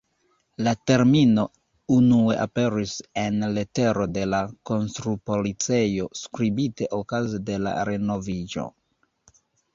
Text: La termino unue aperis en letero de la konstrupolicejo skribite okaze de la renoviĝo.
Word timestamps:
La 0.67 0.71
termino 0.91 1.43
unue 1.95 2.37
aperis 2.45 2.93
en 3.25 3.37
letero 3.59 4.07
de 4.15 4.25
la 4.31 4.41
konstrupolicejo 4.71 6.09
skribite 6.23 6.91
okaze 7.03 7.45
de 7.53 7.61
la 7.69 7.77
renoviĝo. 7.93 8.69